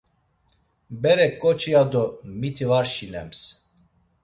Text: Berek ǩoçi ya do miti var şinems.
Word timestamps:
Berek 1.01 1.33
ǩoçi 1.41 1.69
ya 1.73 1.83
do 1.91 2.03
miti 2.39 2.65
var 2.69 2.85
şinems. 2.93 3.39